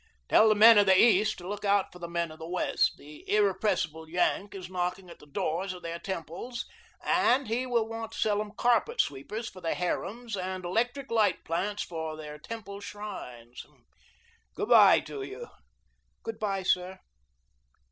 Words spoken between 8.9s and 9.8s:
sweepers for their